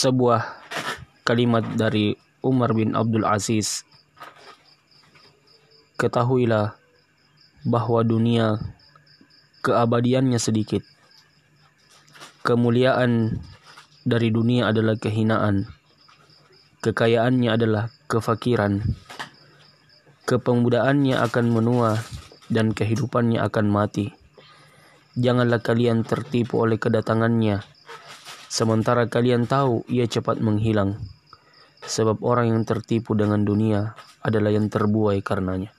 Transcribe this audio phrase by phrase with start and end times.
[0.00, 0.64] sebuah
[1.28, 3.84] kalimat dari Umar bin Abdul Aziz.
[6.00, 6.72] Ketahuilah
[7.68, 8.56] bahwa dunia
[9.60, 10.80] keabadiannya sedikit.
[12.40, 13.44] Kemuliaan
[14.08, 15.68] dari dunia adalah kehinaan.
[16.80, 18.80] Kekayaannya adalah kefakiran.
[20.24, 22.00] Kepemudaannya akan menua
[22.48, 24.16] dan kehidupannya akan mati.
[25.20, 27.79] Janganlah kalian tertipu oleh kedatangannya
[28.50, 30.98] Sementara kalian tahu ia cepat menghilang,
[31.86, 33.94] sebab orang yang tertipu dengan dunia
[34.26, 35.70] adalah yang terbuai karenanya.